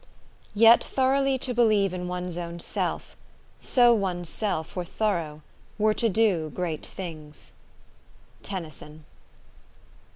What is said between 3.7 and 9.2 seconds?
one's self were thorough, were to do Great things." TENNYSON.